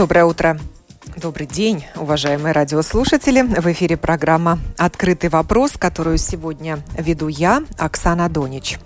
[0.00, 0.58] Доброе утро.
[1.14, 3.42] Добрый день, уважаемые радиослушатели.
[3.42, 8.78] В эфире программа «Открытый вопрос», которую сегодня веду я, Оксана Донич.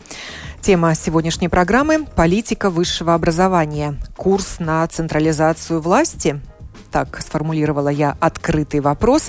[0.61, 3.95] Тема сегодняшней программы– политика высшего образования.
[4.17, 6.41] Курс на централизацию власти–
[6.95, 9.27] так сформулировала я открытый вопрос.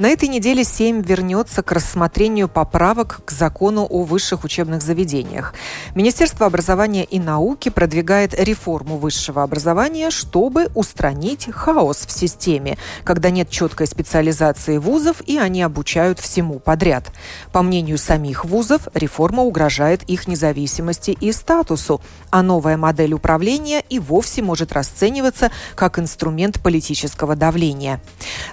[0.00, 5.54] На этой неделе 7 вернется к рассмотрению поправок к закону о высших учебных заведениях.
[5.94, 13.50] Министерство образования и науки продвигает реформу высшего образования, чтобы устранить хаос в системе, когда нет
[13.50, 17.12] четкой специализации вузов и они обучают всему подряд.
[17.52, 24.00] По мнению самих вузов, реформа угрожает их независимости и статусу, а новая модель управления и
[24.00, 28.00] вовсе может расцениваться как инструмент политического политического давления.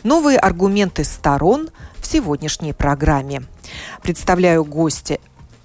[0.04, 3.44] Новые аргументы сторон в сегодняшней программе.
[4.02, 5.20] Представляю гостя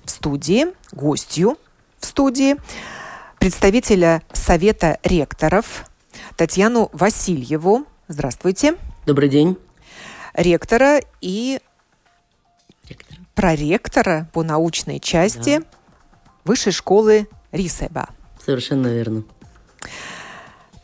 [0.04, 1.58] в студии, гостью
[1.98, 2.54] в студии,
[3.40, 5.86] представителя Совета ректоров
[6.36, 7.84] Татьяну Васильеву.
[8.06, 8.76] Здравствуйте.
[9.06, 9.58] Добрый день.
[10.34, 11.58] Ректора и
[12.88, 13.18] Ректор.
[13.34, 15.64] проректора по научной части да.
[16.44, 18.08] Высшей школы Рисеба.
[18.44, 19.24] Совершенно верно.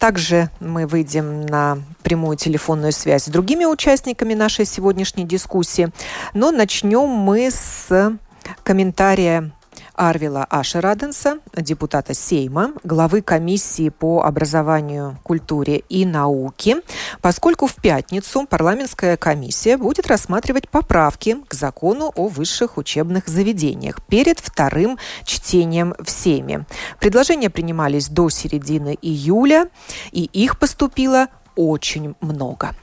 [0.04, 5.88] Также мы выйдем на прямую телефонную связь с другими участниками нашей сегодняшней дискуссии.
[6.34, 8.12] Но начнем мы с
[8.64, 9.50] комментария
[9.94, 16.82] Арвила Ашераденса, депутата Сейма, главы комиссии по образованию, культуре и науке,
[17.20, 24.40] поскольку в пятницу парламентская комиссия будет рассматривать поправки к закону о высших учебных заведениях перед
[24.40, 26.66] вторым чтением в Сейме.
[27.00, 29.68] Предложения принимались до середины июля,
[30.12, 32.74] и их поступило очень много.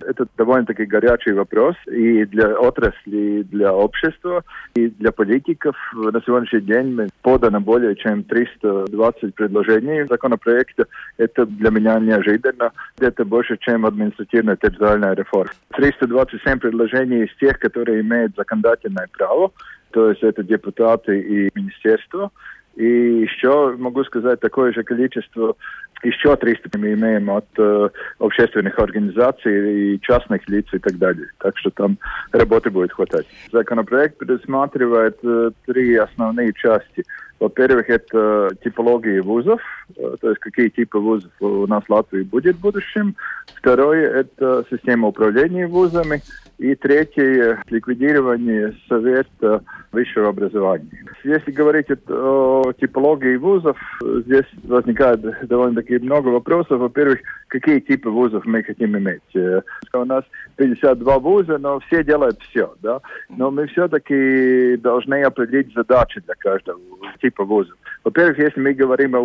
[0.00, 5.74] Это довольно-таки горячий вопрос и для отрасли, и для общества, и для политиков.
[5.94, 10.86] На сегодняшний день подано более чем 320 предложений законопроекта.
[11.16, 12.72] Это для меня неожиданно.
[12.98, 15.50] Это больше, чем административная территориальная реформа.
[15.74, 19.50] 327 предложений из тех, которые имеют законодательное право,
[19.92, 22.30] то есть это депутаты и министерство.
[22.76, 22.84] И
[23.22, 25.56] еще могу сказать такое же количество,
[26.02, 27.88] еще 300 мы имеем от э,
[28.18, 31.26] общественных организаций и частных лиц и так далее.
[31.38, 31.98] Так что там
[32.32, 33.26] работы будет хватать.
[33.50, 37.02] Законопроект предусматривает э, три основные части.
[37.40, 39.60] Во-первых, это типология вузов,
[39.94, 43.16] то есть какие типы вузов у нас в Латвии будет в будущем.
[43.54, 46.22] Второе– это система управления вузами.
[46.58, 50.88] И третье– ликвидирование Совета высшего образования.
[51.22, 56.80] Если говорить о типологии вузов, здесь возникает довольно-таки много вопросов.
[56.80, 59.22] Во-первых, какие типы вузов мы хотим иметь?
[59.34, 59.60] Э,
[59.94, 60.24] у нас
[60.56, 63.00] 52 вуза, но все делают все, да?
[63.28, 66.80] Но мы все-таки должны определить задачи для каждого
[67.20, 67.76] типа вузов.
[68.04, 69.20] Во-первых, если мы говорим о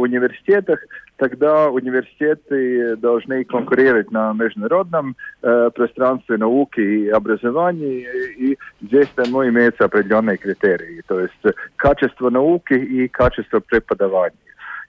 [0.51, 0.79] университетах,
[1.17, 8.07] тогда университеты должны конкурировать на международном э, пространстве науки и образования,
[8.37, 14.35] и здесь тому имеются определенные критерии, то есть качество науки и качество преподавания.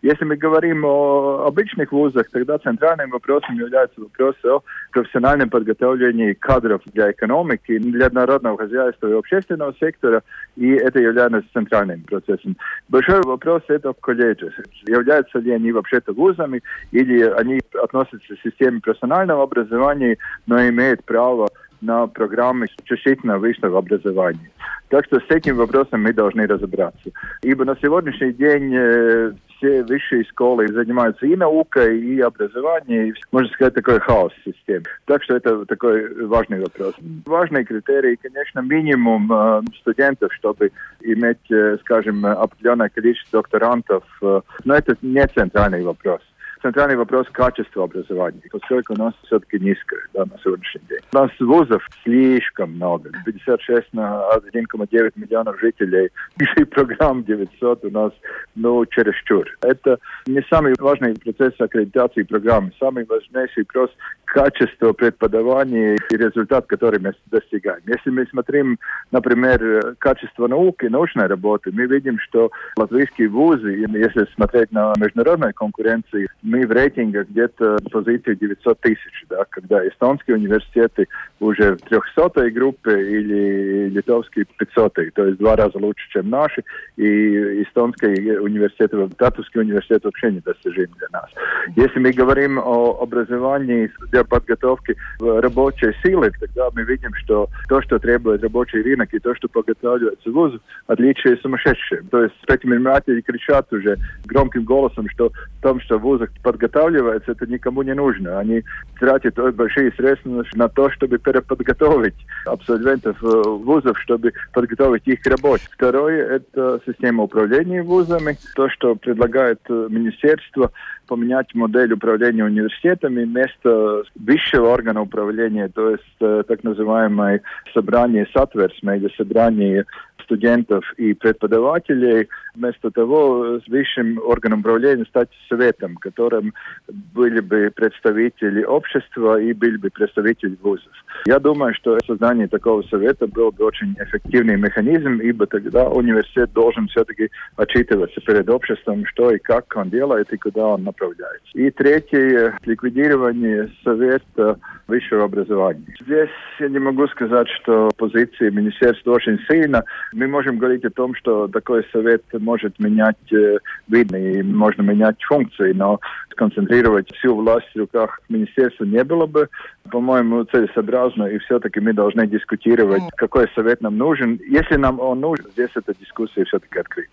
[0.03, 6.83] Если мы говорим о обычных вузах, тогда центральным вопросом является вопрос о профессиональном подготовлении кадров
[6.87, 10.25] для экономики, для народного хозяйства и общественного сектора,
[10.57, 12.57] и это является центральным процессом.
[12.89, 14.53] Большой вопрос это в колледже.
[14.89, 21.49] Являются ли они вообще-то вузами, или они относятся к системе профессионального образования, но имеют право
[21.81, 24.51] на программы исключительно высшего образования.
[24.89, 27.11] Так что с этим вопросом мы должны разобраться.
[27.43, 33.75] Ибо на сегодняшний день э, все высшие школы занимаются и наукой, и образованием, можно сказать,
[33.75, 34.85] такой хаос в системе.
[35.07, 36.95] Так что это такой важный вопрос.
[37.25, 44.75] Важный критерий, конечно, минимум э, студентов, чтобы иметь, э, скажем, определенное количество докторантов, э, но
[44.75, 46.21] это не центральный вопрос
[46.63, 51.01] центральный вопрос качества образования, поскольку у нас все-таки низкое да, на сегодняшний день.
[51.13, 53.11] У нас вузов слишком много.
[53.27, 56.11] 56 на 1,9 миллионов жителей.
[56.57, 58.13] И программ 900 у нас,
[58.55, 59.47] ну, чересчур.
[59.63, 62.73] Это не самый важный процесс аккредитации программы.
[62.79, 63.91] Самый важнейший вопрос
[64.25, 67.83] качество преподавания и результат, который мы достигаем.
[67.87, 68.79] Если мы смотрим,
[69.11, 76.29] например, качество науки, научной работы, мы видим, что латвийские вузы, если смотреть на международной конкуренции,
[76.53, 81.09] мы в рейтинге где-то позиции 900 тысяч, да, когда эстонские университеты
[81.41, 86.63] уже в 300 группе или литовские 500, то есть два раза лучше, чем наши,
[86.97, 91.31] и эстонские университеты, латвийские университеты вообще недостижимы для нас.
[91.75, 97.99] Если мы говорим о образовании для подготовки рабочей силы, тогда мы видим, что то, что
[97.99, 102.03] требует рабочий рынок и то, что подготавливается в ВУЗ, отличие сумасшедшие.
[102.11, 103.97] То есть предприниматели кричат уже
[104.27, 108.39] громким голосом, что в том, что в вузах подготавливается, это никому не нужно.
[108.39, 108.63] Они
[108.99, 112.15] тратят большие средства на то, чтобы переподготовить
[112.47, 115.65] абсолвентов э, вузов, чтобы подготовить их к работе.
[115.73, 118.37] Второе– это система управления вузами.
[118.55, 120.73] То, что предлагает э, министерство,
[121.07, 127.43] поменять модель управления университетами вместо высшего органа управления, то есть э, так называемое
[127.75, 129.85] собрание satversme или собрание
[130.23, 136.53] студентов и преподавателей, вместо того с высшим органом управления стать советом, которым
[136.89, 140.93] были бы представители общества и были бы представители вузов.
[141.27, 146.89] Я думаю, что создание такого совета был бы очень эффективный механизм, ибо тогда университет должен
[146.89, 151.49] все-таки отчитываться перед обществом, что и как он делает и куда он направляется.
[151.55, 155.95] И третье, ликвидирование совета высшего образования.
[156.01, 159.85] Здесь я не могу сказать, что позиции министерства очень сильно.
[160.13, 163.59] Мы можем говорить о том, что такой совет может менять э,
[163.89, 166.01] виды и можно менять функции, но
[166.31, 169.49] сконцентрировать всю власть в руках министерства не было бы,
[169.91, 174.41] по-моему, целесообразно, и все-таки мы должны дискутировать, какой совет нам нужен.
[174.47, 177.11] Если нам он нужен, здесь эта дискуссия все-таки открыта.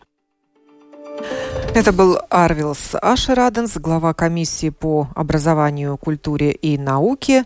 [1.75, 7.43] Это был Арвилс Ашераденс, глава комиссии по образованию, культуре и науке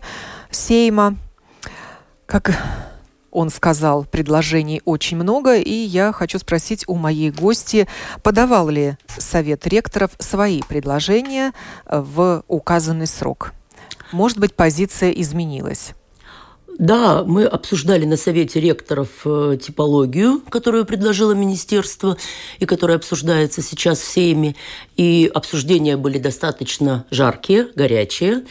[0.50, 1.16] Сейма.
[2.26, 2.50] Как
[3.34, 7.86] он сказал, предложений очень много, и я хочу спросить у моей гости,
[8.22, 11.52] подавал ли Совет ректоров свои предложения
[11.86, 13.52] в указанный срок?
[14.12, 15.94] Может быть, позиция изменилась?
[16.78, 22.16] Да, мы обсуждали на Совете ректоров э, типологию, которую предложило министерство
[22.58, 24.56] и которая обсуждается сейчас всеми.
[24.96, 28.44] И обсуждения были достаточно жаркие, горячие.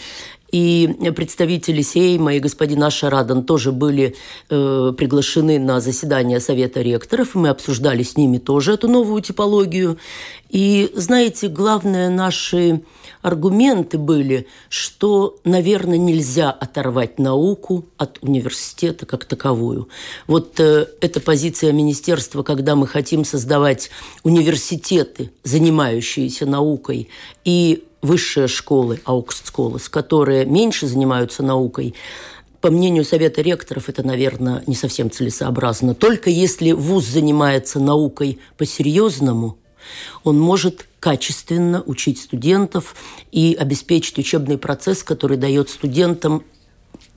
[0.54, 4.16] И представители Сейма и господин Ашарадан тоже были
[4.52, 7.30] э, приглашены на заседание Совета ректоров.
[7.34, 9.98] Мы обсуждали с ними тоже эту новую типологию.
[10.52, 12.84] И, знаете, главное наши
[13.24, 19.90] аргументы были, что, наверное, нельзя оторвать науку от университета как таковую.
[20.28, 23.90] Вот э, эта позиция министерства, когда мы хотим создавать
[24.24, 27.10] университеты, занимающиеся наукой,
[27.46, 31.96] и высшие школы, аукстсколос, которые меньше занимаются наукой,
[32.60, 35.96] по мнению Совета ректоров, это, наверное, не совсем целесообразно.
[35.96, 39.58] Только если вуз занимается наукой по-серьезному,
[40.24, 42.96] он может качественно учить студентов
[43.30, 46.46] и обеспечить учебный процесс, который дает студентам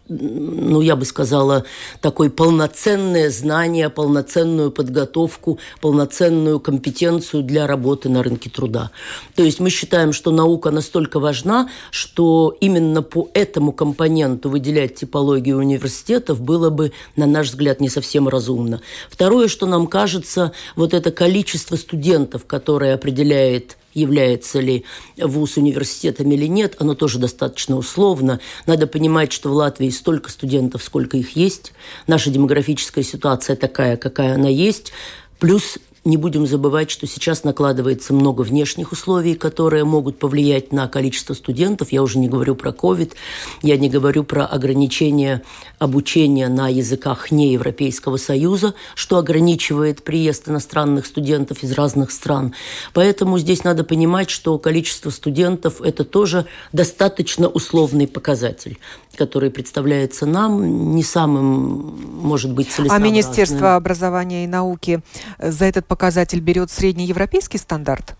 [0.08, 1.64] ну, я бы сказала,
[2.00, 8.91] такое полноценное знание, полноценную подготовку, полноценную компетенцию для работы на рынке труда.
[9.35, 15.58] То есть мы считаем, что наука настолько важна, что именно по этому компоненту выделять типологию
[15.58, 18.81] университетов было бы, на наш взгляд, не совсем разумно.
[19.11, 24.84] Второе, что нам кажется, вот это количество студентов, которое определяет является ли
[25.17, 28.41] вуз университетом или нет, оно тоже достаточно условно.
[28.67, 31.72] Надо понимать, что в Латвии столько студентов, сколько их есть.
[32.06, 34.93] Наша демографическая ситуация такая, какая она есть.
[35.38, 41.34] Плюс не будем забывать, что сейчас накладывается много внешних условий, которые могут повлиять на количество
[41.34, 41.91] студентов.
[41.91, 43.13] Я уже не говорю про COVID,
[43.63, 45.43] я не говорю про ограничение
[45.79, 52.55] обучения на языках не Европейского Союза, что ограничивает приезд иностранных студентов из разных стран.
[52.94, 58.79] Поэтому здесь надо понимать, что количество студентов– это тоже достаточно условный показатель
[59.17, 63.03] который представляется нам не самым, может быть, а целесообразным.
[63.03, 65.01] А Министерство образования и науки
[65.39, 68.17] за этот показатель берет среднеевропейский стандарт?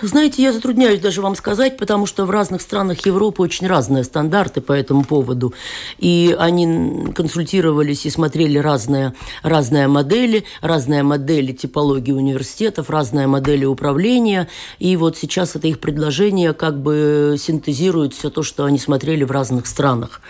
[0.00, 4.60] Знаете, я затрудняюсь даже вам сказать, потому что в разных странах Европы очень разные стандарты
[4.60, 5.54] по этому поводу.
[5.98, 14.48] И они консультировались и смотрели разные, разные модели, разные модели типологии университетов, разные модели управления.
[14.78, 19.32] И вот сейчас это их предложение как бы синтезирует все то, что они смотрели в
[19.32, 20.20] разных странах.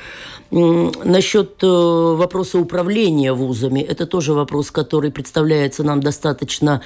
[0.51, 6.81] Насчет э, вопроса управления вузами, это тоже вопрос, который представляется нам достаточно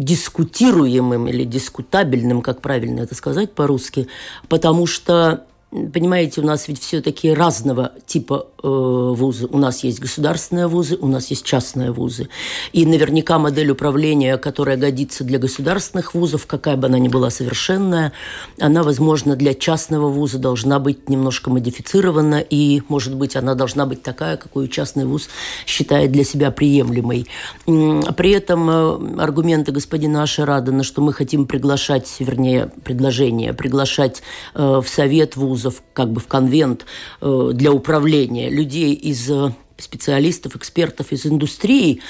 [0.00, 4.08] дискутируемым или дискутабельным, как правильно это сказать по-русски,
[4.48, 9.46] потому что понимаете, у нас ведь все-таки разного типа вузы.
[9.50, 12.28] У нас есть государственные вузы, у нас есть частные вузы.
[12.72, 18.12] И наверняка модель управления, которая годится для государственных вузов, какая бы она ни была совершенная,
[18.58, 24.02] она, возможно, для частного вуза должна быть немножко модифицирована, и, может быть, она должна быть
[24.02, 25.28] такая, какую частный вуз
[25.66, 27.26] считает для себя приемлемой.
[27.66, 34.22] При этом э, аргументы господина Ашарадана, что мы хотим приглашать, вернее, предложение, приглашать
[34.54, 36.86] э, в совет вузов, как бы в конвент
[37.20, 42.00] э, для управления людей из э, специалистов, экспертов из индустрии,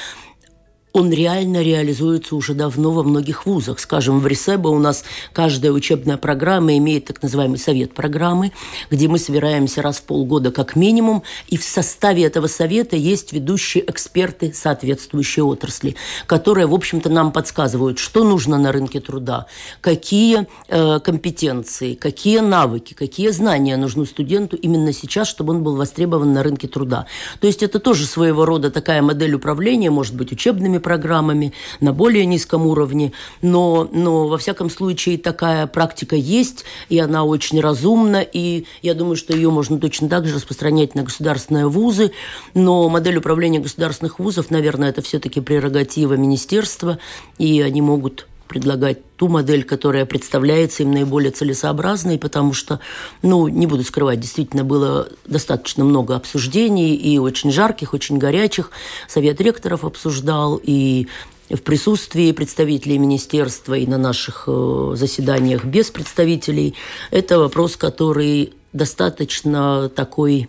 [0.92, 3.78] он реально реализуется уже давно во многих вузах.
[3.78, 8.52] Скажем, в Ресебо у нас каждая учебная программа имеет так называемый совет программы,
[8.90, 13.88] где мы собираемся раз в полгода как минимум, и в составе этого совета есть ведущие
[13.88, 15.94] эксперты соответствующей отрасли,
[16.26, 19.46] которые, в общем-то, нам подсказывают, что нужно на рынке труда,
[19.80, 26.32] какие э, компетенции, какие навыки, какие знания нужны студенту именно сейчас, чтобы он был востребован
[26.32, 27.06] на рынке труда.
[27.40, 32.26] То есть это тоже своего рода такая модель управления, может быть, учебными программами на более
[32.26, 38.64] низком уровне, но, но во всяком случае такая практика есть, и она очень разумна, и
[38.82, 42.12] я думаю, что ее можно точно так же распространять на государственные вузы,
[42.54, 46.98] но модель управления государственных вузов, наверное, это все-таки прерогатива министерства,
[47.38, 52.80] и они могут предлагать ту модель, которая представляется им наиболее целесообразной, потому что,
[53.22, 58.72] ну, не буду скрывать, действительно было достаточно много обсуждений и очень жарких, очень горячих.
[59.08, 61.06] Совет ректоров обсуждал, и
[61.48, 66.74] в присутствии представителей министерства и на наших э, заседаниях без представителей.
[67.12, 70.48] Это вопрос, который достаточно такой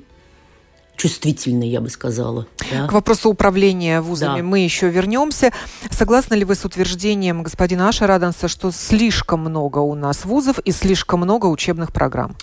[1.01, 2.46] чувствительный, я бы сказала.
[2.72, 2.88] Да?
[2.88, 4.43] К вопросу управления вузами да.
[4.43, 5.51] мы еще вернемся.
[5.89, 10.72] Согласны ли вы с утверждением господина Аша Раданса, что слишком много у нас вузов и
[10.72, 12.36] слишком много учебных программ?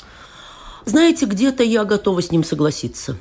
[0.86, 3.16] Знаете, где-то я готова с ним согласиться.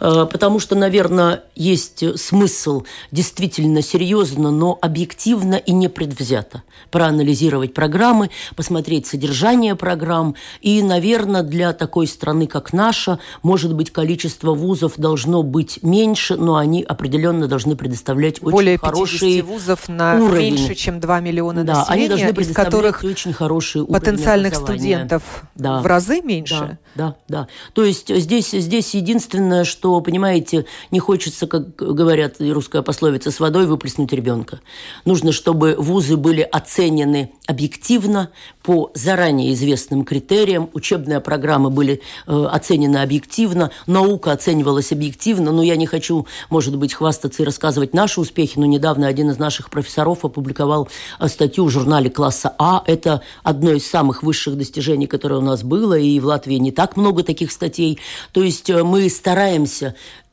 [0.00, 9.06] Э, потому что, наверное, есть смысл действительно серьезно, но объективно и непредвзято проанализировать программы, посмотреть
[9.06, 10.34] содержание программ.
[10.60, 16.56] И, наверное, для такой страны, как наша, может быть, количество вузов должно быть меньше, но
[16.56, 20.54] они определенно должны предоставлять очень Более хорошие вузов на уровень.
[20.54, 25.22] меньше, чем 2 миллиона да, населения, они должны из которых очень хорошие потенциальных студентов
[25.54, 25.80] да.
[25.80, 26.78] в разы меньше.
[26.94, 27.48] Да, да да.
[27.72, 33.66] То есть здесь, здесь единственное, что, понимаете, не хочется, как говорят русская пословица, с водой
[33.66, 34.60] выплеснуть ребенка.
[35.04, 38.30] Нужно, чтобы вузы были оценены объективно,
[38.62, 40.70] по заранее известным критериям.
[40.72, 45.52] Учебные программы были э, оценены объективно, наука оценивалась объективно.
[45.52, 49.38] Но я не хочу, может быть, хвастаться и рассказывать наши успехи, но недавно один из
[49.38, 50.88] наших профессоров опубликовал
[51.18, 52.82] э, статью в журнале класса А.
[52.86, 56.96] Это одно из самых высших достижений, которое у нас было, и в Латвии не так
[56.96, 57.98] много таких статей.
[58.32, 59.51] То есть э, мы стараемся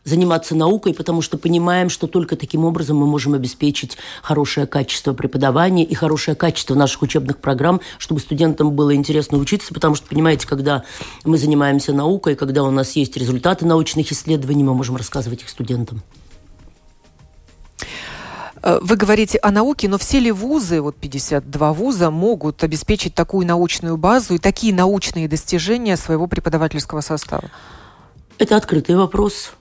[0.05, 5.83] заниматься наукой, потому что понимаем, что только таким образом мы можем обеспечить хорошее качество преподавания
[5.83, 10.83] и хорошее качество наших учебных программ, чтобы студентам было интересно учиться, потому что, понимаете, когда
[11.25, 16.01] мы занимаемся наукой, когда у нас есть результаты научных исследований, мы можем рассказывать их студентам.
[18.63, 23.95] Вы говорите о науке, но все ли вузы, вот 52 вуза, могут обеспечить такую научную
[23.95, 27.51] базу и такие научные достижения своего преподавательского состава?
[28.39, 29.51] Это открытый вопрос.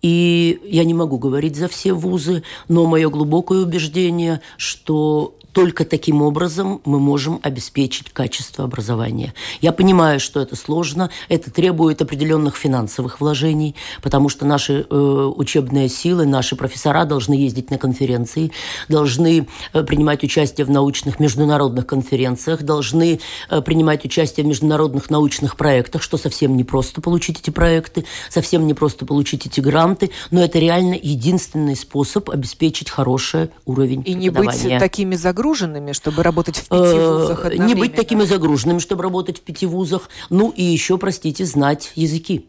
[0.00, 6.22] И я не могу говорить за все вузы, но мое глубокое убеждение, что только таким
[6.22, 9.34] образом мы можем обеспечить качество образования.
[9.60, 14.94] Я понимаю, что это сложно, это требует определенных финансовых вложений, потому что наши э,
[15.36, 18.52] учебные силы, наши профессора должны ездить на конференции,
[18.88, 25.56] должны э, принимать участие в научных международных конференциях, должны э, принимать участие в международных научных
[25.56, 30.42] проектах, что совсем не просто получить эти проекты, совсем не просто получить эти гранты, но
[30.42, 36.56] это реально единственный способ обеспечить хороший уровень И не быть такими загрузками загруженными, чтобы работать
[36.56, 40.08] в пяти э, вузах Не быть такими загруженными, чтобы работать в пяти вузах.
[40.30, 42.46] Ну и еще, простите, знать языки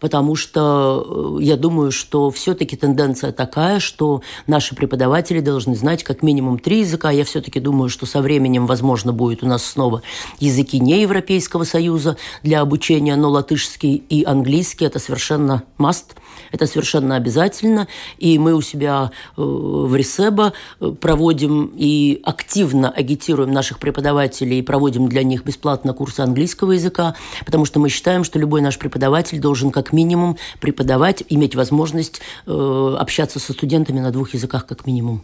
[0.00, 6.22] потому что э, я думаю, что все-таки тенденция такая, что наши преподаватели должны знать как
[6.22, 7.10] минимум три языка.
[7.10, 10.02] Я все-таки думаю, что со временем, возможно, будет у нас снова
[10.40, 16.16] языки не Европейского Союза для обучения, но латышский и английский– это совершенно must,
[16.52, 17.88] это совершенно обязательно.
[18.18, 24.62] И мы у себя э, в Ресебо э, проводим и активно агитируем наших преподавателей и
[24.62, 27.14] проводим для них бесплатно курсы английского языка,
[27.44, 32.96] потому что мы считаем, что любой наш преподаватель должен как минимум преподавать, иметь возможность э,
[32.98, 35.22] общаться со студентами на двух языках как минимум.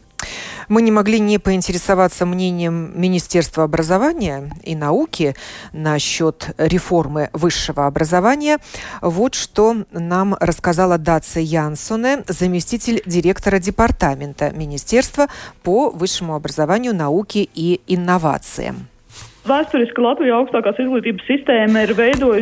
[0.69, 5.35] Мы не могли не поинтересоваться мнением Министерства образования и науки
[5.73, 8.59] насчет реформы высшего образования.
[9.03, 15.29] Вот что нам рассказала Дация Янсоне, заместитель директора департамента Министерства
[15.63, 18.89] по высшему образованию, науке и инновациям.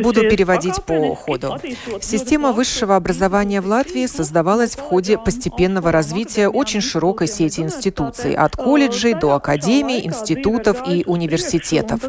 [0.01, 1.57] Буду переводить по ходу.
[1.99, 8.55] Система высшего образования в Латвии создавалась в ходе постепенного развития очень широкой сети институций, от
[8.55, 11.99] колледжей до академий, институтов и университетов.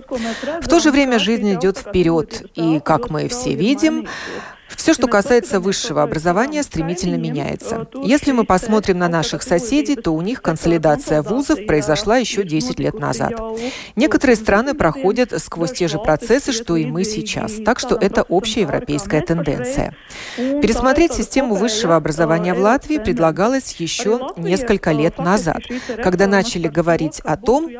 [0.61, 4.07] В то же время жизнь идет вперед, и, как мы все видим,
[4.69, 7.87] все, что касается высшего образования, стремительно меняется.
[8.03, 12.99] Если мы посмотрим на наших соседей, то у них консолидация вузов произошла еще 10 лет
[12.99, 13.35] назад.
[13.97, 18.63] Некоторые страны проходят сквозь те же процессы, что и мы сейчас, так что это общая
[18.63, 19.95] европейская тенденция.
[20.37, 25.63] Пересмотреть систему высшего образования в Латвии предлагалось еще несколько лет назад,
[26.03, 27.71] когда начали говорить о том,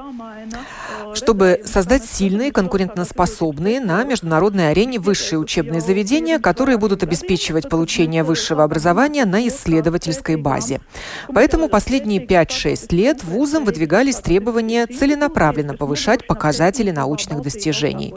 [1.15, 8.63] чтобы создать сильные, конкурентоспособные на международной арене высшие учебные заведения, которые будут обеспечивать получение высшего
[8.63, 10.83] образования на исследовательской базе.
[11.33, 18.13] Поэтому последние 5-6 лет вузам выдвигались требования целенаправленно повышать показатели научных достижений.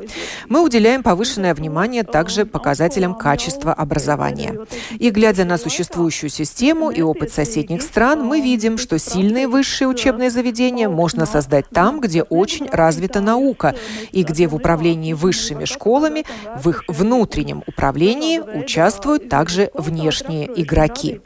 [0.49, 4.59] Мы уделяем повышенное внимание также показателям качества образования.
[4.99, 10.29] И глядя на существующую систему и опыт соседних стран, мы видим, что сильные высшие учебные
[10.29, 13.75] заведения можно создать там, где очень развита наука
[14.11, 16.25] и где в управлении высшими школами,
[16.61, 21.21] в их внутреннем управлении участвуют также внешние игроки.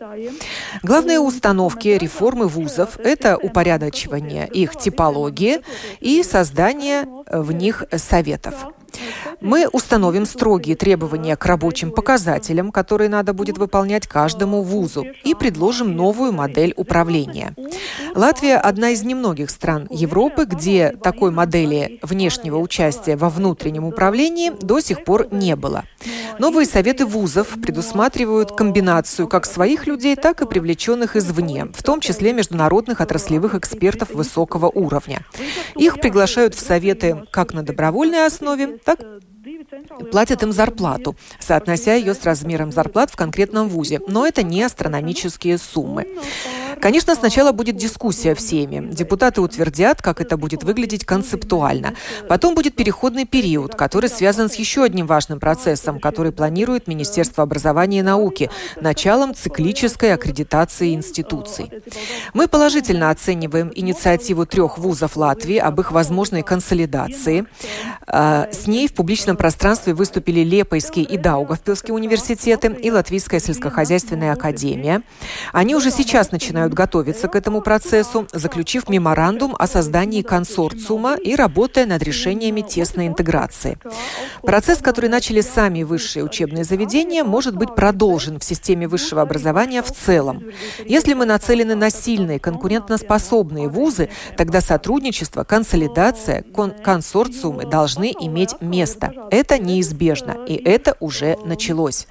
[0.84, 5.62] Главные установки реформы вузов– это упорядочивание их типологии
[6.00, 8.68] и создание в них советов.
[9.42, 15.96] Мы установим строгие требования к рабочим показателям, которые надо будет выполнять каждому вузу, и предложим
[15.96, 17.56] новую модель управления.
[18.16, 24.80] Латвия– одна из немногих стран Европы, где такой модели внешнего участия во внутреннем управлении до
[24.80, 25.86] сих пор не было.
[26.40, 32.34] Новые советы вузов предусматривают комбинацию как своих людей, так и привлеченных извне, в том числе
[32.34, 35.22] международных отраслевых экспертов высокого уровня.
[35.76, 39.00] Их приглашают в советы как на добровольной основе, так
[40.12, 44.00] платят им зарплату, соотнося ее с размером зарплат в конкретном вузе.
[44.08, 46.08] Но это не астрономические суммы.
[46.82, 48.82] Конечно, сначала будет дискуссия в Сейме.
[48.92, 51.94] Депутаты утвердят, как это будет выглядеть концептуально.
[52.28, 58.00] Потом будет переходный период, который связан с еще одним важным процессом, который планирует Министерство образования
[58.00, 58.50] и науки–
[58.82, 61.72] началом циклической аккредитации институций.
[62.34, 67.46] Мы положительно оцениваем инициативу трех вузов Латвии об их возможной консолидации.
[68.08, 75.04] А, с ней в публичном пространстве выступили Лепойский и Даугавпилский университеты и Латвийская сельскохозяйственная академия.
[75.54, 81.36] Они уже сейчас начинают начинают готовиться к этому процессу, заключив меморандум о создании консорциума и
[81.36, 83.78] работая над решениями тесной интеграции.
[84.42, 89.92] Процесс, который начали сами высшие учебные заведения, может быть продолжен в системе высшего образования в
[89.92, 90.44] целом.
[90.86, 99.12] Если мы нацелены на сильные, конкурентоспособные вузы, тогда сотрудничество, консолидация, кон консорциумы должны иметь место.
[99.32, 102.08] Это неизбежно, и это уже началось.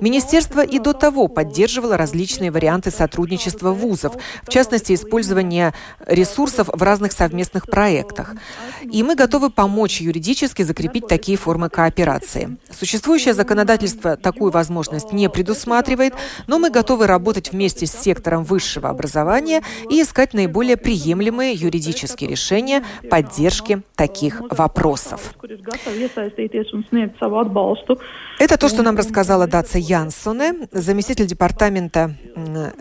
[0.00, 5.72] Министерство и до того поддерживало различные варианты сотрудничества вузов, ресурсов, в частности, использование
[6.06, 8.34] ресурсов в разных совместных проектах.
[8.82, 12.56] И мы готовы помочь юридически закрепить такие формы кооперации.
[12.70, 16.14] Существующее законодательство такую возможность не предусматривает,
[16.46, 22.84] но мы готовы работать вместе с сектором высшего образования и искать наиболее приемлемые юридические решения
[23.10, 25.34] поддержки таких вопросов.
[28.38, 32.14] Это то, что нам рассказала Даца Янсоне, заместитель департамента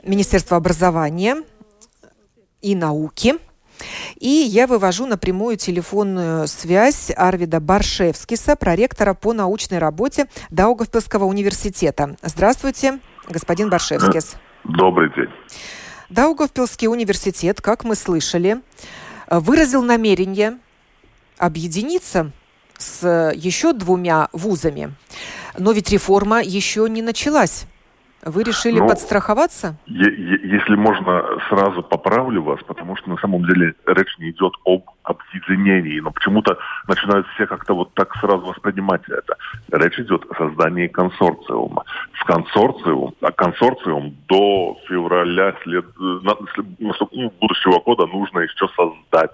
[0.04, 1.44] Министерства образования образования
[2.62, 3.36] и науки.
[4.20, 12.16] И я вывожу на прямую телефонную связь Арвида Баршевскиса, проректора по научной работе Даугавпилского университета.
[12.22, 14.36] Здравствуйте, господин Баршевскис.
[14.64, 15.30] Добрый день.
[16.10, 18.62] Даугавпилский университет, как мы слышали,
[19.30, 20.58] выразил намерение
[21.38, 22.32] объединиться
[22.78, 24.94] с еще двумя вузами.
[25.58, 27.66] Но ведь реформа еще не началась.
[28.26, 29.76] Вы решили ну, подстраховаться?
[29.86, 36.00] Если можно, сразу поправлю вас, потому что на самом деле речь не идет об объединении,
[36.00, 36.58] но почему-то
[36.88, 39.36] начинают все как-то вот так сразу воспринимать это.
[39.72, 41.84] Речь идет о создании консорциума.
[42.14, 49.32] В консорциум, а консорциум до февраля след, ну, будущего года нужно еще создать.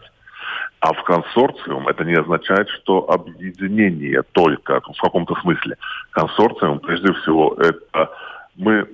[0.80, 5.76] А в консорциум это не означает, что объединение только, в каком-то смысле.
[6.12, 8.10] Консорциум, прежде всего, это
[8.60, 8.88] мы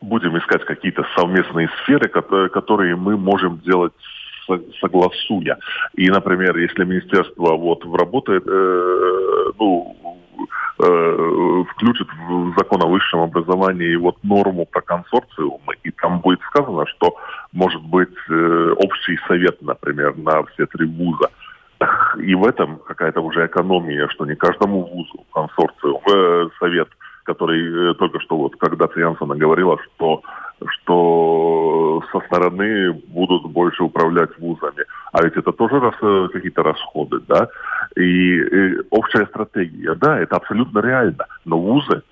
[0.00, 3.92] будем искать какие-то совместные сферы, которые мы можем делать
[4.80, 5.58] согласуя.
[5.94, 9.96] И, например, если министерство вот работает, э, ну,
[10.82, 16.86] э, включит в закон о высшем образовании вот норму про консорциумы, и там будет сказано,
[16.86, 17.14] что
[17.52, 21.28] может быть э, общий совет, например, на все три вуза.
[22.18, 26.88] И в этом какая-то уже экономия, что не каждому вузу консорциум, э, совет,
[27.34, 30.22] который э, только что вот когда-то Янсона говорила, что
[30.66, 34.84] что со стороны будут больше управлять вузами.
[35.12, 37.48] А ведь это тоже раз, э, какие-то расходы, да?
[37.96, 41.26] И, и общая стратегия, да, это абсолютно реально.
[41.44, 42.02] Но вузы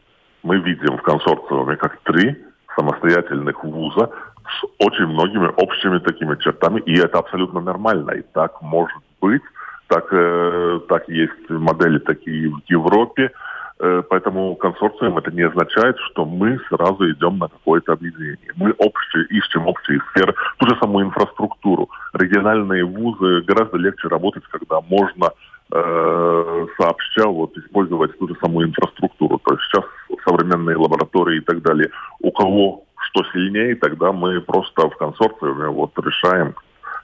[0.43, 2.37] мы видим в консорциуме как три
[2.77, 4.11] самостоятельных вуза
[4.47, 8.13] с очень многими общими такими чертами, и это абсолютно нормально.
[8.13, 9.43] И так может быть
[9.89, 13.31] так, э, так есть модели такие в Европе.
[13.81, 18.53] Э, поэтому консорциум это не означает, что мы сразу идем на какое-то объединение.
[18.57, 21.89] Мы общие, ищем общие сферы, ту же самую инфраструктуру.
[22.13, 25.31] Региональные вузы гораздо легче работать, когда можно
[25.73, 29.39] э, сообща вот, использовать ту же самую инфраструктуру.
[29.45, 29.85] То есть сейчас
[30.25, 31.91] современные лаборатории и так далее.
[32.21, 36.55] У кого что сильнее, тогда мы просто в консорциуме вот решаем,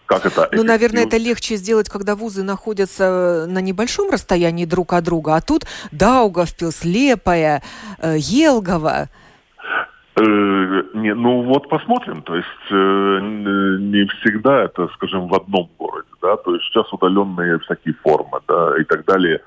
[0.07, 5.05] как это Ну, наверное, это легче сделать, когда вузы находятся на небольшом расстоянии друг от
[5.05, 7.63] друга, а тут Даугавпилс, Лепая,
[7.99, 9.09] э, Елгова.
[10.17, 10.21] Э,
[10.95, 16.37] не, ну вот посмотрим, то есть э, не всегда это, скажем, в одном городе, да,
[16.37, 19.41] то есть сейчас удаленные всякие формы, да, и так далее.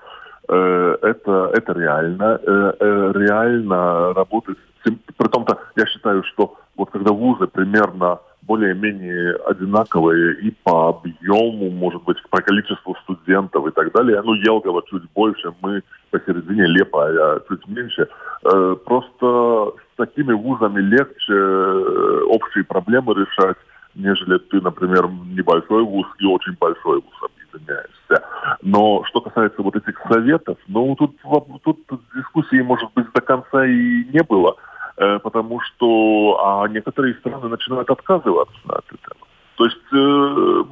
[0.49, 4.57] Э, это, это реально, э, э, реально работать.
[4.83, 12.03] При том-то я считаю, что вот когда вузы примерно более-менее одинаковые и по объему, может
[12.03, 14.21] быть, по количеству студентов и так далее.
[14.23, 18.07] Ну, Елгова чуть больше, мы посередине Лепа, а чуть меньше.
[18.43, 23.57] Э, просто с такими вузами легче э, общие проблемы решать,
[23.95, 28.23] нежели ты, например, небольшой вуз и очень большой вуз объединяешься.
[28.61, 31.17] Но что касается вот этих советов, ну, тут,
[31.63, 34.55] тут дискуссии, может быть, до конца и не было–
[34.97, 39.27] потому что а некоторые страны начинают отказываться от этого.
[39.55, 40.63] То есть, э,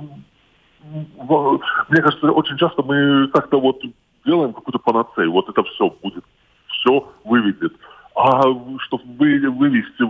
[1.89, 3.81] мне кажется, очень часто мы как-то вот
[4.25, 6.23] делаем какую-то панацею, вот это все будет,
[6.67, 7.73] все выведет.
[8.15, 8.43] А
[8.79, 10.03] чтобы вывести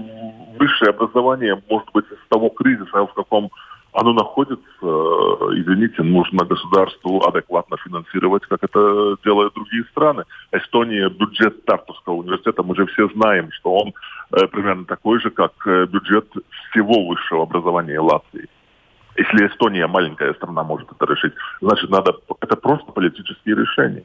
[0.60, 3.50] высшее образование, может быть, из того кризиса, в каком
[3.96, 4.86] оно находится, э,
[5.56, 10.24] извините, нужно государству адекватно финансировать, как это делают другие страны.
[10.52, 13.94] Эстония, бюджет Тартуского университета, мы же все знаем, что он
[14.32, 16.28] э, примерно такой же, как э, бюджет
[16.70, 18.50] всего высшего образования Латвии.
[19.16, 24.04] Если Эстония, маленькая страна, может это решить, значит, надо, это просто политические решения.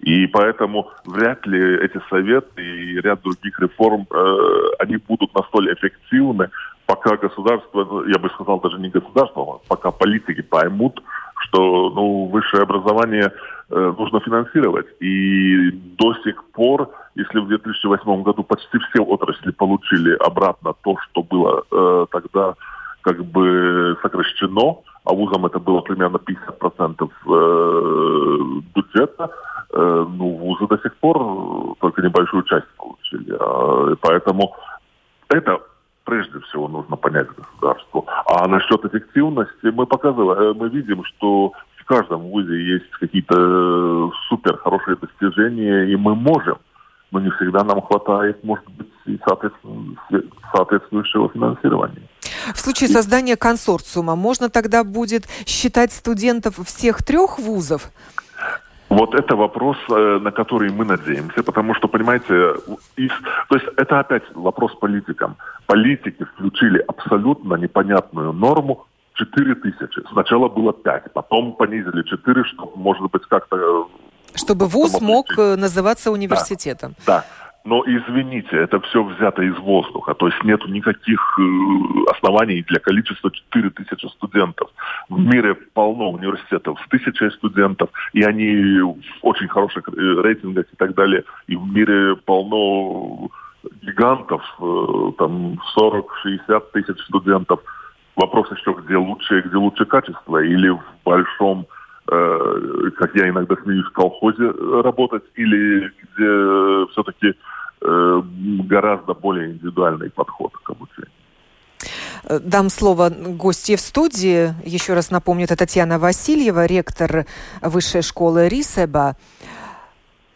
[0.00, 4.36] И поэтому вряд ли эти советы и ряд других реформ, э,
[4.78, 6.50] они будут настолько эффективны,
[6.88, 11.02] пока государство, ну, я бы сказал, даже не государство, а пока политики поймут,
[11.40, 13.30] что ну, высшее образование
[13.70, 14.86] э, нужно финансировать.
[14.98, 21.22] И до сих пор, если в 2008 году почти все отрасли получили обратно то, что
[21.22, 22.54] было э, тогда
[23.02, 28.38] как бы сокращено, а вузам это было примерно 50% э,
[28.74, 29.30] бюджета,
[29.74, 33.36] э, ну, вузы до сих пор только небольшую часть получили.
[33.38, 34.56] Э, поэтому
[35.28, 35.60] это
[36.08, 38.06] прежде всего нужно понять государству.
[38.26, 44.10] А насчет эффективности мы показываем, э, мы видим, что в каждом вузе есть какие-то э,
[44.28, 46.56] супер хорошие достижения, и мы можем,
[47.10, 49.18] но не всегда нам хватает, может быть, и
[50.52, 52.08] соответствующего финансирования.
[52.54, 57.90] В случае создания консорциума можно тогда будет считать студентов всех трех вузов?
[58.88, 62.54] Вот это вопрос, э, на который мы надеемся, потому что, понимаете,
[62.96, 63.10] из,
[63.48, 65.36] то есть это опять вопрос политикам.
[65.66, 70.00] Политики включили абсолютно непонятную норму 4 тысячи.
[70.12, 73.56] Сначала было 5, потом понизили 4, чтобы, может быть, как-то...
[73.56, 73.84] Э,
[74.34, 76.94] чтобы вуз мог э, называться университетом.
[77.06, 77.24] Да, да.
[77.68, 80.14] Но извините, это все взято из воздуха.
[80.14, 81.42] То есть нет никаких э,
[82.10, 84.70] оснований для количества 4000 студентов.
[85.10, 90.76] В мире полно университетов с тысячей студентов, и они в очень хороших э, рейтингах и
[90.76, 91.24] так далее.
[91.46, 93.28] И в мире полно
[93.82, 97.60] гигантов, э, там 40-60 тысяч студентов.
[98.16, 101.66] Вопрос еще, где лучше, где лучше качество, или в большом
[102.10, 104.50] как я иногда смеюсь, в колхозе
[104.82, 107.34] работать, или где все-таки
[107.80, 111.12] Э, гораздо более индивидуальный подход к обучению.
[112.28, 114.54] Дам слово гостье в студии.
[114.66, 117.26] Еще раз напомню, это Татьяна Васильева, ректор
[117.62, 119.16] Высшей школы РИСЭБа.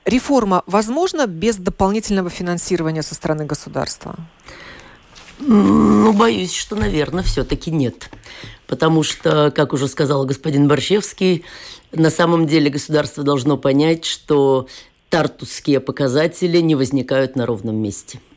[0.04, 4.14] Реформа возможна без дополнительного финансирования со стороны государства?
[5.38, 8.10] Ну, боюсь, что, наверное, все-таки нет.
[8.68, 11.44] Потому что, как уже сказал господин Борщевский,
[11.90, 14.68] на самом деле государство должно понять, что
[15.12, 18.18] тартусские показатели не возникают на ровном месте–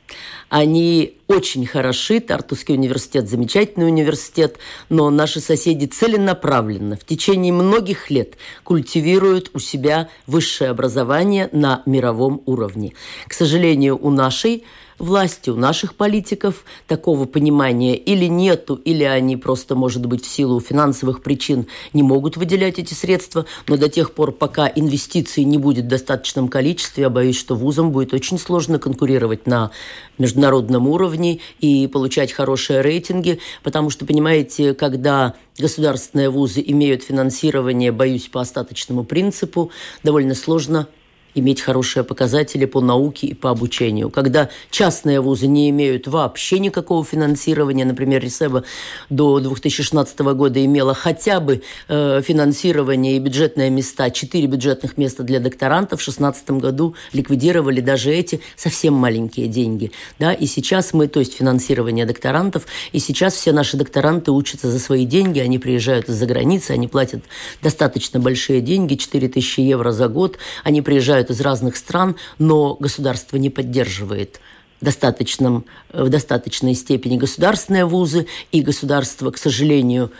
[0.49, 2.19] они очень хороши.
[2.19, 4.57] Тартусский университет– замечательный университет,
[4.89, 12.43] но наши соседи целенаправленно в течение многих лет культивируют у себя высшее образование на мировом
[12.45, 12.93] уровне.
[13.27, 14.63] К сожалению, у нашей
[14.99, 16.63] власти, у наших политиков.
[16.87, 22.37] Такого понимания или нету, или они просто, может быть, в силу финансовых причин не могут
[22.37, 27.09] выделять эти средства, но до тех пор, пока инвестиций не будет в достаточном количестве, я
[27.09, 29.71] боюсь, что вузам будет очень сложно конкурировать на
[30.17, 38.27] международном уровне и получать хорошие рейтинги, потому что, понимаете, когда государственные вузы имеют финансирование, боюсь,
[38.27, 39.71] по остаточному принципу,
[40.03, 40.87] довольно сложно
[41.35, 44.09] иметь хорошие показатели по науке и по обучению.
[44.09, 48.63] Когда частные вузы не имеют вообще никакого финансирования, например, Ресеба
[49.09, 55.39] до 2016 года имела хотя бы э, финансирование и бюджетные места, 4 бюджетных места для
[55.39, 59.91] докторантов, в 2016 году ликвидировали даже эти совсем маленькие деньги.
[60.19, 60.33] Да?
[60.33, 65.05] И сейчас мы, то есть финансирование докторантов, и сейчас все наши докторанты учатся за свои
[65.05, 67.23] деньги, они приезжают из-за границы, они платят
[67.61, 73.37] достаточно большие деньги, 4000 евро за год, они приезжают приезжают из разных стран, но государство
[73.37, 74.39] не поддерживает
[74.81, 80.11] достаточном, э, в достаточной степени государственные вузы, и государство, к сожалению,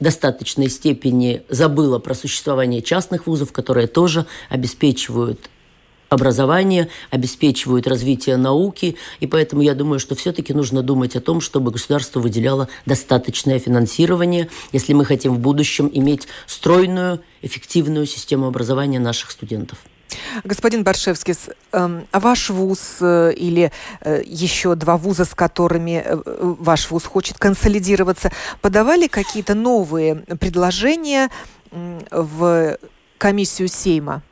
[0.00, 5.50] в достаточной степени забыло про существование частных вузов, которые тоже обеспечивают
[6.12, 11.70] образование, обеспечивают развитие науки, и поэтому я думаю, что все-таки нужно думать о том, чтобы
[11.70, 19.30] государство выделяло достаточное финансирование, если мы хотим в будущем иметь стройную, эффективную систему образования наших
[19.30, 19.78] студентов.
[20.44, 21.34] Господин Баршевский,
[21.72, 23.70] эм, а ваш вуз э, или
[24.00, 31.28] э, еще два вуза, с которыми э, ваш вуз хочет консолидироваться, подавали какие-то новые предложения
[32.10, 32.76] в
[33.18, 34.22] комиссию Сейма?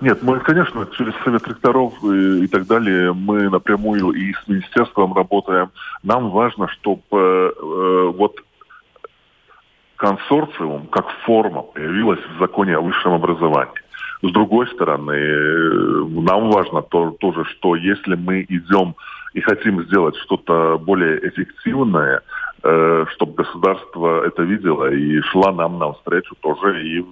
[0.00, 5.70] Нет, мы, конечно, через Совет ректоров и, так далее, мы напрямую и с министерством работаем.
[6.02, 7.54] Нам важно, чтобы
[8.16, 8.40] вот
[10.02, 13.82] консорциум как форма появилась в законе о высшем образовании.
[14.22, 18.96] С другой стороны, э, нам важно то, тоже, что если мы идем
[19.32, 22.20] и хотим сделать что-то более эффективное,
[22.64, 27.04] э, чтобы государство это видело и шла нам навстречу тоже и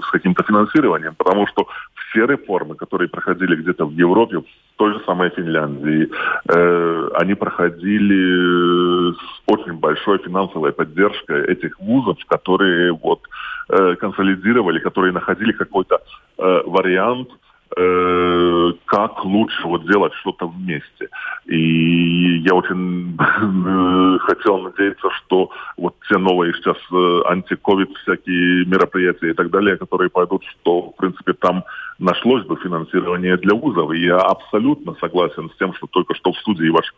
[0.00, 1.14] с каким-то финансированием.
[1.16, 1.66] Потому что
[2.14, 4.44] все реформы, которые проходили где-то в Европе, в
[4.76, 6.08] той же самой Финляндии,
[6.48, 13.20] э, они проходили с очень большой финансовой поддержкой этих вузов, которые вот
[13.68, 15.98] э, консолидировали, которые находили какой-то
[16.38, 21.08] э, вариант– Э, как лучше вот делать что-то вместе.
[21.46, 23.16] И я очень
[24.20, 30.08] хотел надеяться, что вот те новые сейчас э, антиковид всякие мероприятия и так далее, которые
[30.10, 31.64] пойдут, что, в принципе, там
[31.98, 33.92] нашлось бы финансирование для вузов.
[33.92, 36.94] И я абсолютно согласен с тем, что только что в студии ваш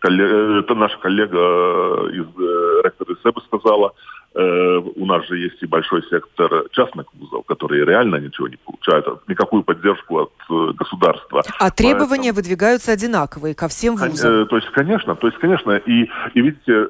[0.00, 5.66] коллега, это наш коллега из э, ректора СЭБ сказала, Э, у нас же есть и
[5.66, 11.42] большой сектор частных вузов, которые реально ничего не получают, никакую поддержку от э, государства.
[11.58, 12.34] А требования Поэтому...
[12.34, 14.42] выдвигаются одинаковые ко всем вузам?
[14.42, 15.72] Э, то есть, конечно, то есть, конечно.
[15.72, 16.86] И, и видите,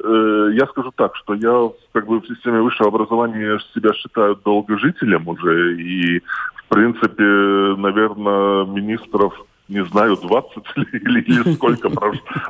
[0.57, 5.77] я скажу так, что я как бы в системе высшего образования себя считаю долгожителем уже,
[5.81, 6.21] и
[6.57, 9.35] в принципе, наверное, министров
[9.69, 10.57] не знаю, 20
[10.93, 11.91] или, или сколько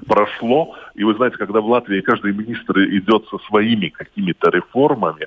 [0.07, 0.77] прошло.
[0.95, 5.27] И вы знаете, когда в Латвии каждый министр идет со своими какими-то реформами,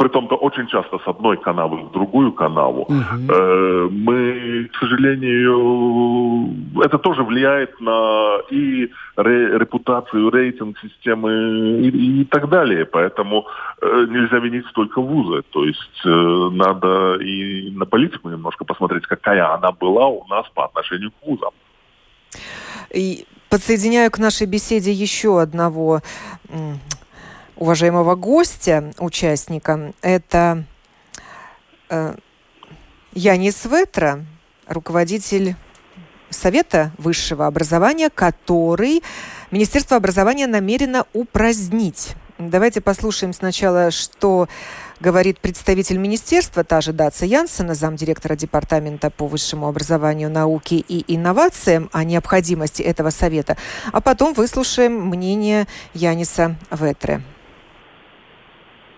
[0.00, 2.82] при том-то очень часто с одной канавы в другую канаву.
[2.82, 3.32] Угу.
[3.34, 11.30] Э, мы, к сожалению, это тоже влияет на и ре, репутацию, рейтинг системы
[11.82, 12.86] и, и так далее.
[12.86, 13.44] Поэтому
[13.82, 15.42] э, нельзя винить только вузы.
[15.50, 20.64] То есть э, надо и на политику немножко посмотреть, какая она была у нас по
[20.64, 21.52] отношению к вузам.
[22.94, 26.00] И подсоединяю к нашей беседе еще одного
[27.60, 29.92] уважаемого гостя, участника.
[30.02, 30.64] Это
[31.88, 32.16] э,
[33.12, 34.24] Янис Ветра,
[34.66, 35.54] руководитель
[36.30, 39.02] Совета высшего образования, который
[39.50, 42.14] Министерство образования намерено упразднить.
[42.38, 44.48] Давайте послушаем сначала, что
[45.00, 51.90] говорит представитель министерства, та же Даца Янсена, замдиректора Департамента по высшему образованию, науке и инновациям
[51.92, 53.56] о необходимости этого совета,
[53.92, 57.22] а потом выслушаем мнение Яниса Ветре.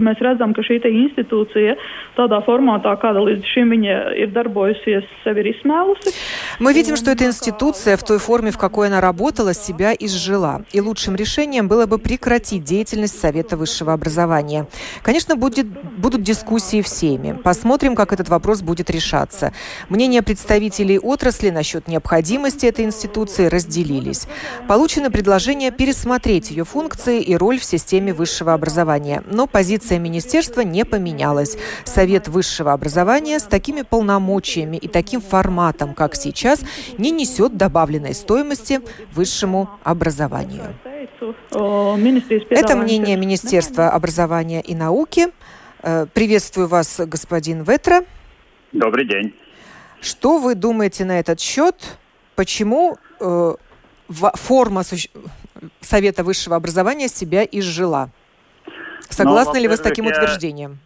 [0.00, 1.76] Mēs redzam, ka šī институция
[2.16, 6.14] tādā формātā, kāda līdz šim viņa ir darbojusies, sevi ir izsmēlusi.
[6.58, 10.62] Мы видим, что эта институция в той форме, в какой она работала, себя изжила.
[10.72, 14.66] И лучшим решением было бы прекратить деятельность Совета высшего образования.
[15.02, 17.32] Конечно, будет, будут дискуссии всеми.
[17.42, 19.52] Посмотрим, как этот вопрос будет решаться.
[19.88, 24.26] Мнения представителей отрасли насчет необходимости этой институции разделились.
[24.68, 29.22] Получено предложение пересмотреть ее функции и роль в системе высшего образования.
[29.30, 31.56] Но позиция министерства не поменялась.
[31.84, 36.62] Совет высшего образования с такими полномочиями и таким форматом, как сейчас,
[36.98, 38.80] не несет добавленной стоимости
[39.12, 40.74] высшему образованию.
[42.50, 45.28] Это мнение Министерства образования и науки.
[45.82, 48.04] Э, приветствую вас, господин Ветра.
[48.72, 49.34] Добрый день.
[50.00, 51.98] Что вы думаете на этот счет?
[52.36, 53.54] Почему э,
[54.08, 54.82] форма
[55.80, 58.10] Совета высшего образования себя изжила?
[59.10, 60.12] Согласны ну, ли вы с таким я...
[60.12, 60.78] утверждением?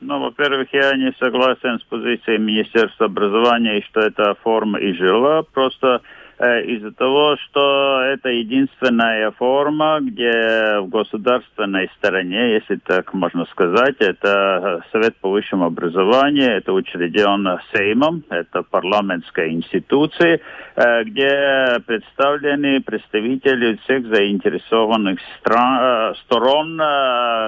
[0.00, 5.42] Ну, во-первых, я не согласен с позицией Министерства образования, что эта форма изжила.
[5.42, 13.44] Просто Э, из-за того, что это единственная форма, где в государственной стороне, если так можно
[13.46, 20.40] сказать, это Совет по высшему образованию, это учрежден Сеймом, это парламентская институция,
[20.76, 26.78] э, где представлены представители всех заинтересованных стран, э, сторон,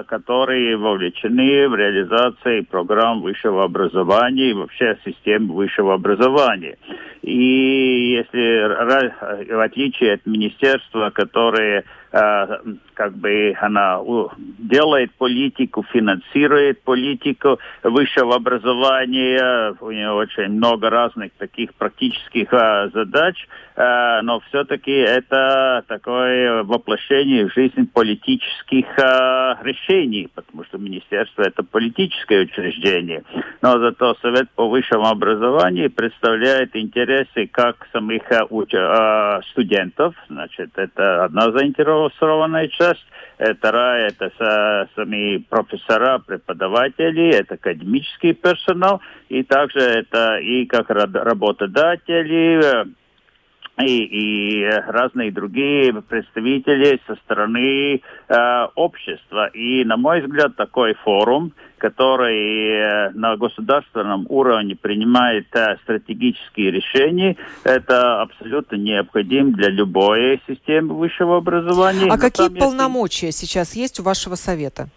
[0.07, 6.77] которые вовлечены в реализацию программ высшего образования и вообще системы высшего образования.
[7.23, 14.01] И если в отличие от министерства, которое Э, как бы она
[14.59, 19.77] делает политику, финансирует политику высшего образования.
[19.81, 23.37] У нее очень много разных таких практических э, задач,
[23.77, 28.87] э, но все-таки это такое воплощение в жизнь политических
[29.63, 33.23] решений, потому что министерство это политическое учреждение.
[33.63, 38.23] Но зато Совет по высшему образованию представляет интересы как самих
[39.53, 43.05] студентов, значит, это одна заинтересованность заинтересованная часть.
[43.39, 52.87] Вторая– это сами профессора, преподаватели, это академический персонал, и также это и как работодатели,
[53.83, 59.47] и, и разные другие представители со стороны э, общества.
[59.55, 67.37] И, на мой взгляд, такой форум, который э, на государственном уровне принимает э, стратегические решения,
[67.65, 72.05] это абсолютно необходим для любой системы высшего образования.
[72.05, 73.39] А Но какие полномочия есть...
[73.39, 74.89] сейчас есть у вашего совета?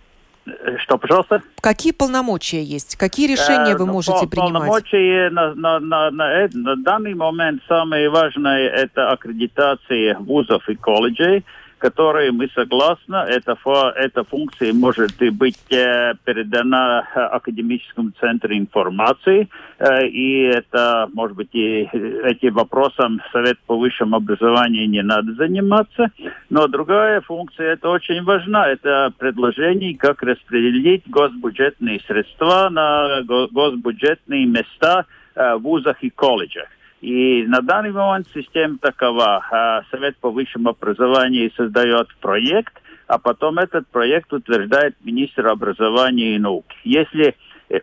[0.46, 1.42] Э, что, пожалуйста?
[1.62, 2.98] Какие полномочия есть?
[2.98, 4.68] Какие решения э, вы можете принимать?
[4.68, 11.46] Полномочия на, на, на, на, на данный момент самое важное– это аккредитация вузов и колледжей
[11.84, 13.58] которые мы согласны, эта,
[13.98, 21.90] эта функция может быть э, передана академическому центру информации, э, и это, может быть, и
[22.24, 26.10] этим вопросом Совет по высшему образованию не надо заниматься,
[26.50, 35.06] но другая функция, это очень важна, это предложение, как распределить госбюджетные средства на госбюджетные места
[35.36, 36.70] э, в вузах и колледжах.
[37.04, 39.46] И на данный момент система такова.
[39.52, 42.74] А, Совет по высшему образованию создает проект,
[43.08, 46.78] а потом этот проект утверждает министр образования и науки.
[46.86, 47.36] Если,
[47.68, 47.82] э,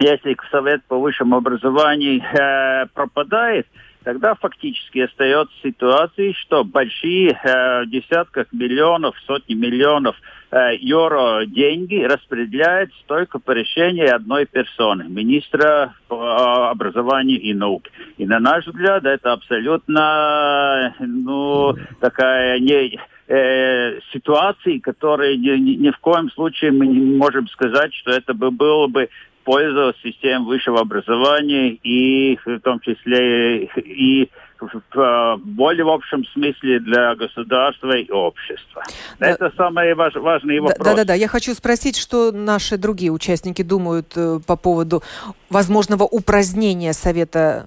[0.00, 3.68] если Совет по высшему образованию э, пропадает,
[4.02, 12.96] тогда фактически остается ситуация, что большие э, десятках миллионов, сотни миллионов э, евро деньги распределяются
[13.06, 17.90] только по решению одной персоны, министра по э, образованию и науки.
[18.18, 25.90] И на наш взгляд это абсолютно ну, такая не э, ситуации, которые ни, ни, ни
[25.90, 29.08] в коем случае мы не можем сказать, что это бы было бы
[29.44, 37.14] пользу систем высшего образования и в том числе и в более в общем смысле для
[37.14, 38.82] государства и общества.
[39.18, 39.26] Да.
[39.26, 40.78] Это самый важ, важный вопрос.
[40.78, 45.02] Да-да-да, я хочу спросить, что наши другие участники думают э, по поводу
[45.50, 47.66] возможного упразднения Совета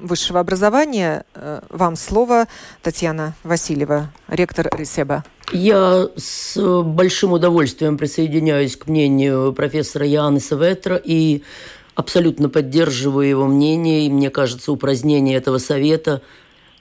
[0.00, 1.24] высшего образования.
[1.34, 2.46] Э, вам слово,
[2.82, 5.24] Татьяна Васильева, ректор Ресеба.
[5.52, 11.42] Я с большим удовольствием присоединяюсь к мнению профессора Яны Саветра и
[11.94, 14.06] абсолютно поддерживаю его мнение.
[14.06, 16.22] И мне кажется, упразднение этого совета–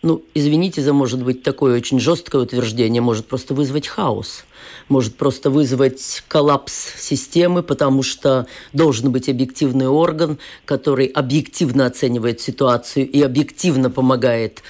[0.03, 4.43] ну, извините за, может быть, такое очень жесткое утверждение, может просто вызвать хаос,
[4.89, 13.09] может просто вызвать коллапс системы, потому что должен быть объективный орган, который объективно оценивает ситуацию
[13.09, 14.61] и объективно помогает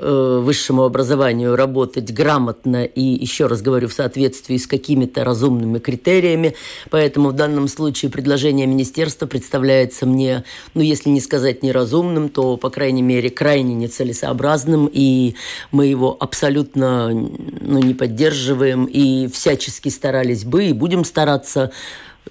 [0.00, 6.54] высшему образованию работать грамотно и, еще раз говорю, в соответствии с какими-то разумными критериями.
[6.90, 10.44] Поэтому в данном случае предложение министерства представляется мне,
[10.74, 15.34] ну, если не сказать неразумным, то, по крайней мере, крайне нецелесообразным, и
[15.70, 21.72] мы его абсолютно ну, не поддерживаем и всячески старались бы и будем стараться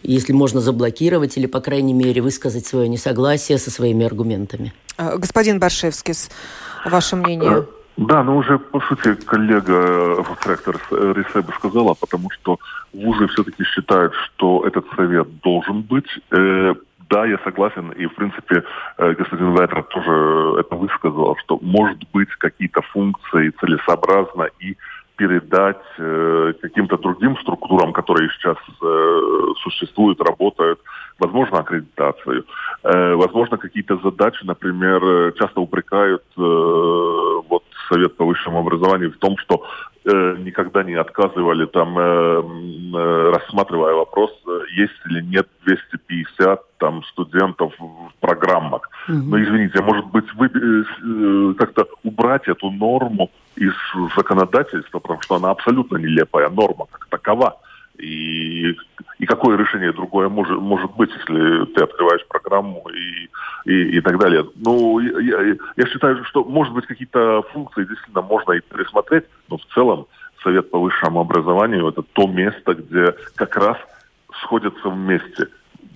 [0.04, 4.74] если можно заблокировать или, по крайней мере, высказать свое несогласие со своими аргументами.
[4.98, 6.14] А, господин Баршевский,
[6.86, 7.52] ваше мнение?
[7.52, 7.64] Э,
[7.98, 12.60] да, ну уже, по сути, коллега ректор Ресеба сказала, потому что
[12.94, 16.08] вузы все-таки считают, что этот совет должен быть.
[16.32, 16.76] Э,
[17.10, 18.64] да, я согласен, и, в принципе,
[18.98, 24.78] э, господин Вайтер тоже это высказал, что, может быть, какие-то функции целесообразно и
[25.20, 29.22] передать э, каким-то другим структурам, которые сейчас э,
[29.62, 30.80] существуют, работают,
[31.20, 32.46] возможно, аккредитацию,
[32.84, 36.42] э, возможно, какие-то задачи, например, э, часто упрекают э,
[37.50, 39.64] вот Совет по высшему образованию в том, что
[40.10, 47.04] э, никогда не отказывали там, э, э, рассматривая вопрос, э, есть или нет 250 там
[47.04, 48.90] студентов в программах.
[49.08, 49.24] Mm-hmm.
[49.30, 53.74] Но извините, может быть, вы э, как-то убрать эту норму из
[54.16, 57.58] законодательства, потому что она абсолютно нелепая норма как такова.
[58.00, 58.76] И,
[59.20, 63.30] и какое решение другое может, может быть, если ты открываешь программу и,
[63.70, 64.46] и, и так далее.
[64.56, 69.66] Ну, я, я считаю, что, может быть, какие-то функции действительно можно и пересмотреть, но в
[69.74, 70.08] целом
[70.44, 73.78] Совет по высшему образованию– это то место, где как раз
[74.42, 75.48] сходятся вместе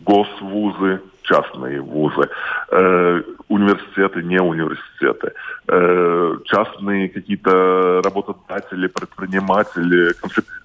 [0.04, 2.30] госвузы, частные вузы,
[2.72, 5.32] э, университеты, не университеты,
[5.68, 10.14] э, частные какие-то работодатели, предприниматели,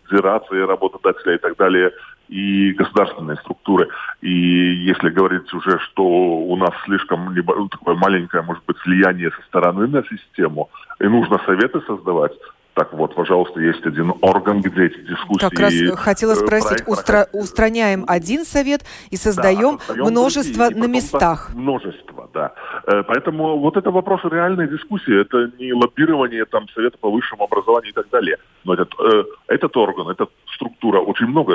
[0.09, 1.93] конфедерации работодателей и так далее,
[2.29, 3.89] и государственные структуры.
[4.21, 9.43] И если говорить уже, что у нас слишком ну, такое маленькое, может быть, влияние со
[9.49, 10.69] стороны на систему,
[11.01, 12.33] и нужно советы создавать,
[12.79, 15.49] так вот, пожалуйста, есть один орган, где эти дискуссии...
[15.49, 17.27] Как раз хотела э, спросить, устра...
[17.33, 21.51] устраняем один совет и создаем, да, множество другие, на местах.
[21.55, 22.53] Множество, да.
[22.87, 25.21] Э, поэтому вот это вопрос реальной дискуссии.
[25.21, 28.37] Это не лоббирование там, Совета по высшему образованию и так далее.
[28.63, 31.55] Но этот, э, этот орган, эта структура очень много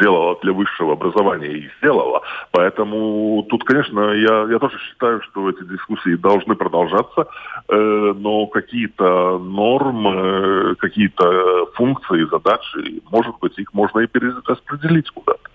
[0.00, 2.22] делала для высшего образования и сделала.
[2.52, 7.26] Поэтому тут, конечно, я, я тоже считаю, что эти дискуссии должны продолжаться,
[7.68, 10.37] но какие-то нормы,
[10.78, 15.48] какие-то функции, задачи, может быть, их можно и перераспределить куда-то.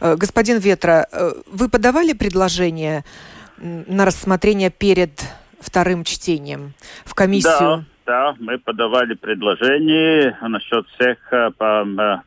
[0.00, 3.04] Э, господин Ветра, э, вы подавали предложение
[3.58, 5.22] на рассмотрение перед
[5.60, 6.74] вторым чтением
[7.04, 7.58] в комиссию?
[7.58, 7.84] Да.
[8.06, 11.50] Да, мы подавали предложение насчет всех э,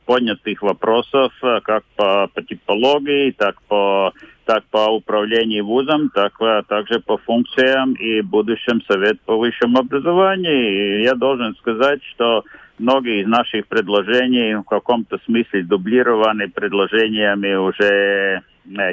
[0.06, 4.14] понятых вопросов, как по, по типологии, так по
[4.52, 6.34] так по управлению вузом, так
[6.68, 11.00] также по функциям и будущем Совет по высшему образованию.
[11.00, 12.44] И я должен сказать, что
[12.78, 18.42] многие из наших предложений в каком-то смысле дублированы предложениями уже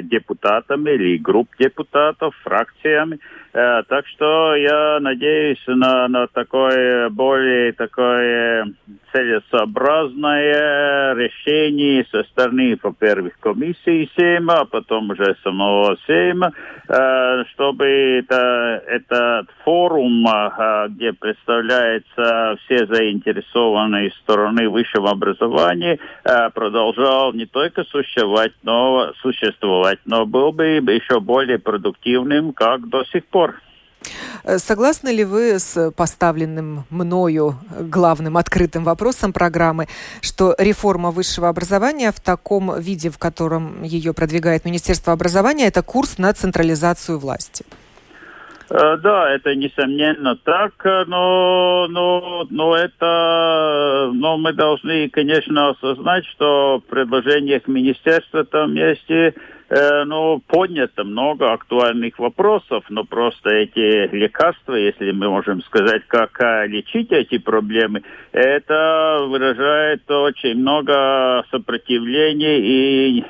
[0.03, 3.19] депутатами или групп депутатов, фракциями.
[3.51, 8.73] Э, так что я надеюсь на, на такое более такое
[9.11, 16.53] целесообразное решение со стороны, во-первых, комиссии Сейма, а потом уже самого Сейма,
[16.87, 25.97] э, чтобы это, этот форум, э, где представляются все заинтересованные стороны высшего образования,
[26.53, 33.25] продолжал не только существовать, но существовать, но был бы еще более продуктивным, как до сих
[33.25, 33.39] пор
[34.57, 39.87] согласны ли вы с поставленным мною главным открытым вопросом программы,
[40.21, 46.17] что реформа высшего образования в таком виде, в котором ее продвигает Министерство образования, это курс
[46.17, 47.65] на централизацию власти?
[48.69, 50.73] Э, да, это несомненно так,
[51.07, 59.09] но, но, но это, но мы должны, конечно, осознать, что в предложениях министерства там есть
[59.09, 59.33] и
[59.69, 66.39] э, ну, поднято много актуальных вопросов, но просто эти лекарства, если мы можем сказать, как
[66.39, 73.25] э, лечить эти проблемы, это выражает очень много сопротивления и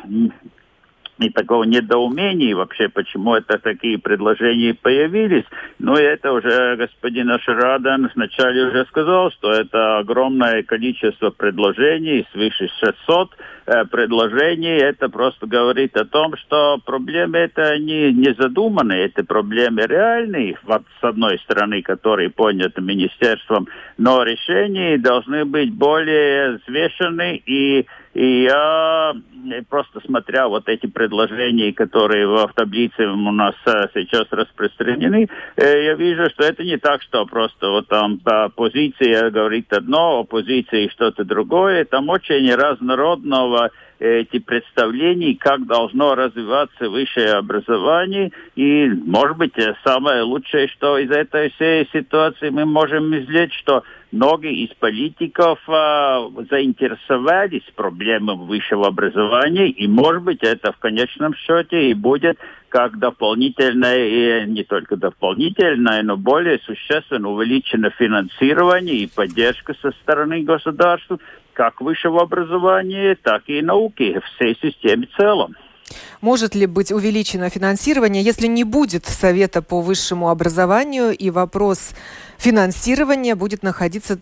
[1.20, 5.46] и такого недоумения вообще, почему это такие предложения появились.
[5.78, 12.70] Ну, и это уже господин Ашрадан вначале уже сказал, что это огромное количество предложений, свыше
[12.80, 13.30] 600
[13.66, 14.78] э, предложений.
[14.78, 20.84] Это просто говорит о том, что проблемы это не, не задуманные, это проблемы реальные, вот,
[21.02, 23.68] с одной стороны, которые поняты министерством,
[23.98, 29.14] но решения должны быть более взвешены и И я
[29.70, 33.54] просто смотря вот эти предложения, которые в таблице у нас
[33.94, 38.20] сейчас распространены, я вижу, что это не так, что просто вот там
[38.56, 41.86] позиция говорит одно, оппозиция что-то другое.
[41.86, 48.32] Там очень разнородного эти представления, как должно развиваться высшее образование.
[48.56, 49.54] И, может быть,
[49.84, 56.30] самое лучшее, что из этой всей ситуации мы можем извлечь, что многие из политиков э,
[56.50, 62.38] заинтересовались проблемой высшего образования, и, может быть, это в конечном счете и будет
[62.70, 70.44] как дополнительное, и не только дополнительное, но более существенно увеличено финансирование и поддержка со стороны
[70.44, 71.20] государства
[71.54, 75.56] как высшего образования, так и науки, всей системе в целом.
[76.22, 81.96] Может ли быть увеличено финансирование, если не будет Совета по высшему образованию и вопрос
[82.40, 84.20] финансирования будет находиться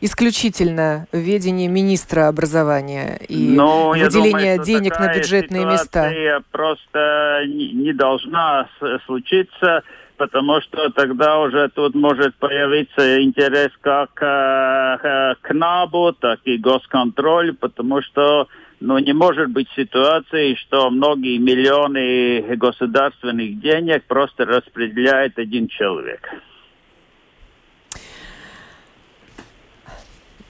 [0.00, 6.12] исключительно в ведении министра образования и Но, выделения думаю, денег на бюджетные места?
[6.50, 8.68] просто не должна
[9.06, 9.82] случиться
[10.16, 17.52] потому что тогда уже тут может появиться интерес как э, к НАБУ, так и госконтроль,
[17.52, 18.48] потому что
[18.80, 26.28] ну, не может быть ситуации, что многие миллионы государственных денег просто распределяет один человек.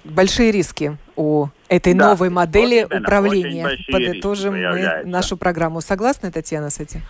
[0.05, 3.78] Большие риски у этой да, новой модели вот управления.
[3.90, 5.80] Подытожим мы нашу программу.
[5.80, 7.02] Согласны, Татьяна, с этим?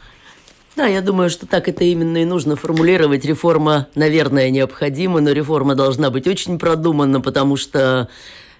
[0.76, 3.24] Да, я думаю, что так это именно и нужно формулировать.
[3.24, 8.08] Реформа, наверное, необходима, но реформа должна быть очень продумана, потому что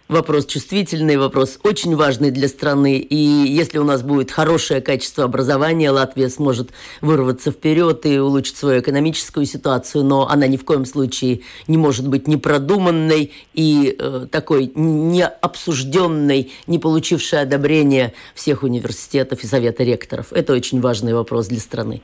[0.09, 2.99] вопрос чувствительный, вопрос очень важный для страны.
[2.99, 8.81] И если у нас будет хорошее качество образования, Латвия сможет вырваться вперед и улучшить свою
[8.81, 14.73] экономическую ситуацию, но она ни в коем случае не может быть непродуманной и э, такой
[14.75, 20.27] не обсужденной, не получившей одобрения всех университетов и совета ректоров.
[20.33, 22.03] Это очень важный вопрос для страны.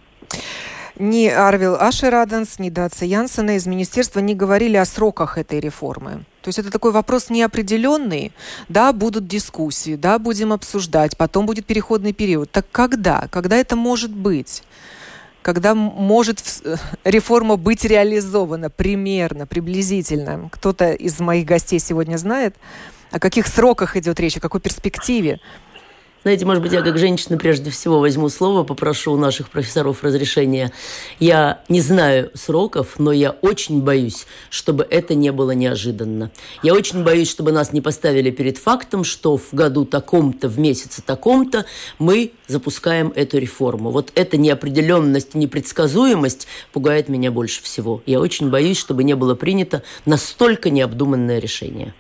[1.01, 6.25] Ни Арвил Ашераденс, ни Даца Янсена из министерства не говорили о сроках этой реформы.
[6.43, 8.33] То есть это такой вопрос неопределенный.
[8.69, 12.51] Да, будут дискуссии, да, будем обсуждать, потом будет переходный период.
[12.51, 13.29] Так когда?
[13.31, 14.63] Когда это может быть?
[15.41, 20.51] Когда может э, реформа быть реализована примерно, приблизительно?
[20.53, 22.57] Кто-то из моих гостей сегодня знает,
[23.11, 25.41] о каких сроках идет речь, о какой перспективе?
[26.23, 30.71] Знаете, может быть, я как женщина прежде всего возьму слово, попрошу у наших профессоров разрешения.
[31.19, 36.31] Я не знаю сроков, но я очень боюсь, чтобы это не было неожиданно.
[36.63, 41.01] Я очень боюсь, чтобы нас не поставили перед фактом, что в году таком-то, в месяце
[41.01, 41.65] таком-то
[41.99, 43.91] мы запускаем эту реформу.
[43.91, 48.03] Вот эта неопределенность, непредсказуемость пугает меня больше всего.
[48.05, 51.95] Я очень боюсь, чтобы не было принято настолько необдуманное решение.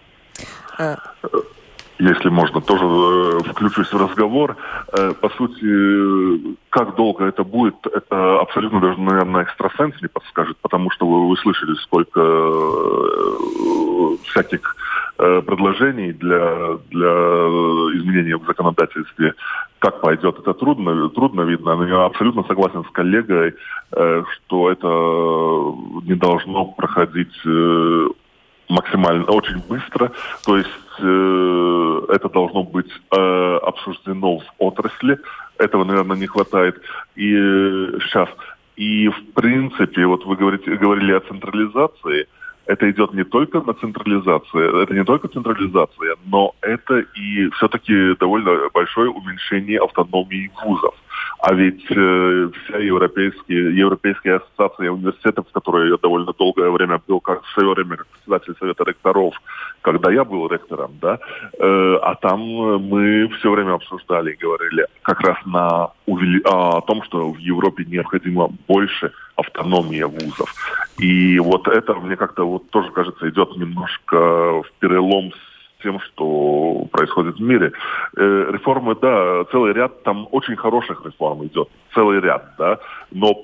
[2.00, 4.56] Если можно, тоже э, включусь в разговор.
[4.94, 10.90] Э, по сути, как долго это будет, это абсолютно даже, наверное, экстрасенс не подскажет, потому
[10.90, 13.36] что вы, вы слышали, сколько э,
[14.24, 14.76] всяких
[15.18, 17.12] предложений для, для
[17.98, 19.34] изменения в законодательстве.
[19.78, 21.76] Как пойдет, это трудно, трудно видно.
[21.76, 23.54] Но я абсолютно согласен с коллегой,
[23.90, 24.88] что это
[26.06, 27.34] не должно проходить
[28.70, 30.12] максимально, очень быстро.
[30.44, 35.18] То есть э, это должно быть э, обсуждено в отрасли.
[35.58, 36.80] Этого, наверное, не хватает.
[37.16, 38.28] И э, сейчас.
[38.76, 42.26] И в принципе, вот вы говорите, говорили о централизации.
[42.66, 48.68] Это идет не только на централизацию, это не только централизация, но это и все-таки довольно
[48.72, 50.94] большое уменьшение автономии вузов.
[51.42, 57.20] А ведь э, вся европейские, европейские ассоциации университетов, в которые я довольно долгое время был,
[57.20, 59.34] как в свое время как председатель совета ректоров,
[59.80, 61.18] когда я был ректором, да,
[61.58, 66.42] э, а там мы все время обсуждали и говорили как раз на увели...
[66.44, 70.52] о том, что в Европе необходимо больше автономии вузов.
[70.98, 75.49] И вот это мне как-то вот тоже кажется идет немножко в перелом с
[75.82, 77.72] тем, что происходит в мире.
[78.16, 82.78] Э, реформы, да, целый ряд, там очень хороших реформ идет, целый ряд, да,
[83.10, 83.34] но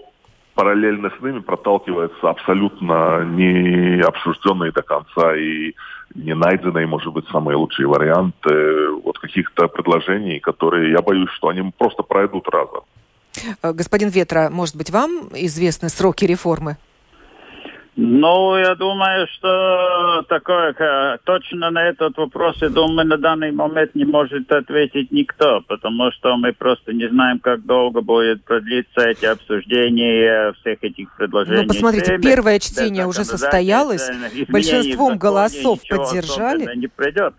[0.54, 5.74] параллельно с ними проталкиваются абсолютно не обсужденные до конца и
[6.14, 11.72] не найденные, может быть, самые лучшие варианты вот каких-то предложений, которые, я боюсь, что они
[11.76, 12.84] просто пройдут разом.
[13.62, 16.76] Э, господин Ветра, может быть, вам известны сроки реформы?
[17.98, 24.04] Ну, я думаю, что такое, точно на этот вопрос, я думаю, на данный момент не
[24.04, 30.52] может ответить никто, потому что мы просто не знаем, как долго будет продлиться эти обсуждения
[30.60, 31.62] всех этих предложений.
[31.62, 34.10] Ну, посмотрите, первое чтение уже состоялось,
[34.48, 36.76] большинством голосов поддержали.
[36.76, 37.32] Не придет.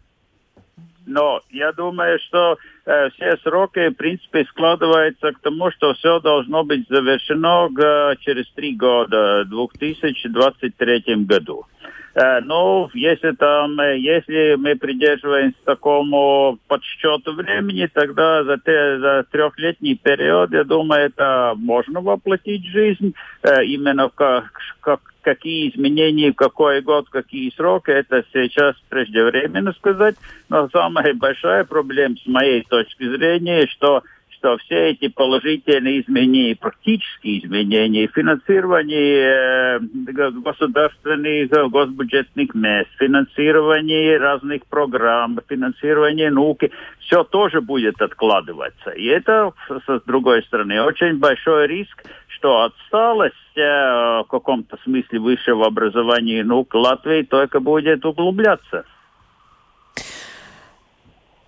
[1.07, 6.65] Но я думаю, что э, все сроки, в принципе, складываются к тому, что все должно
[6.65, 11.65] быть завершено э, через три года, в 2023 году.
[12.13, 19.23] Э, ну, если там, э, если мы придерживаемся такому подсчету времени, тогда за, те, за
[19.31, 23.13] трехлетний период, я думаю, это можно воплотить в жизнь.
[23.43, 24.45] Э, именно как,
[24.81, 30.15] как, какие изменения, какой год, какие сроки, это сейчас преждевременно сказать.
[30.47, 34.03] Но самая большая проблема с моей точки зрения, что
[34.47, 45.39] что все эти положительные изменения, практические изменения, финансирование э, государственных госбюджетных мест, финансирование разных программ,
[45.49, 48.91] финансирование науки, все тоже будет откладываться.
[48.91, 55.67] И это, с другой стороны, очень большой риск, что отсталость э, в каком-то смысле высшего
[55.67, 58.85] образования и наук Латвии только будет углубляться.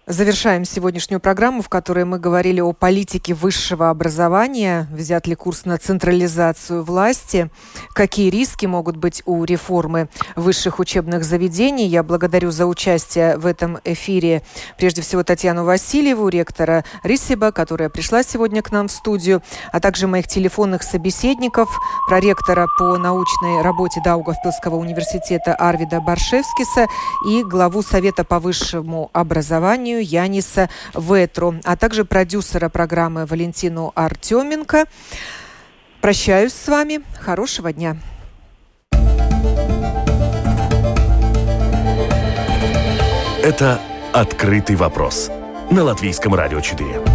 [0.10, 5.78] Завершаем сегодняшнюю программу, в которой мы говорили о политике высшего образования, взят ли курс на
[5.78, 7.52] централизацию власти,
[7.94, 11.86] какие риски могут быть у реформы высших учебных заведений.
[11.86, 14.42] Я благодарю за участие в этом эфире
[14.80, 20.08] прежде всего Татьяну Васильеву, ректора Рисиба, которая пришла сегодня к нам в студию, а также
[20.08, 21.70] моих телефонных собеседников,
[22.08, 26.88] проректора по научной работе Даугавпилского университета Арвида Баршевскиса
[27.28, 34.86] и главу Совета по высшему образованию Яниса Ветру, а также продюсера программы Валентину Артеменко.
[36.02, 37.02] Прощаюсь с вами.
[37.20, 37.98] Хорошего дня.
[43.42, 43.80] Это
[44.14, 45.32] «Открытый вопрос»
[45.72, 47.09] на Латвийском радио 4.